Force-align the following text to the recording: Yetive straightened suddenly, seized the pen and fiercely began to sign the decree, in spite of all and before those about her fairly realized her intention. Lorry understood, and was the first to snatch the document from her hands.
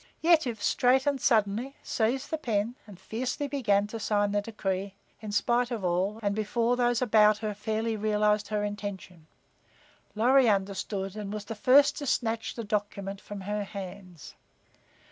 Yetive 0.19 0.59
straightened 0.63 1.21
suddenly, 1.21 1.75
seized 1.83 2.31
the 2.31 2.37
pen 2.39 2.73
and 2.87 2.99
fiercely 2.99 3.47
began 3.47 3.85
to 3.85 3.99
sign 3.99 4.31
the 4.31 4.41
decree, 4.41 4.95
in 5.19 5.31
spite 5.31 5.69
of 5.69 5.85
all 5.85 6.19
and 6.23 6.33
before 6.35 6.75
those 6.75 7.03
about 7.03 7.37
her 7.37 7.53
fairly 7.53 7.95
realized 7.95 8.47
her 8.47 8.63
intention. 8.63 9.27
Lorry 10.15 10.49
understood, 10.49 11.15
and 11.15 11.31
was 11.31 11.45
the 11.45 11.53
first 11.53 11.97
to 11.99 12.07
snatch 12.07 12.55
the 12.55 12.63
document 12.63 13.21
from 13.21 13.41
her 13.41 13.63
hands. 13.63 14.33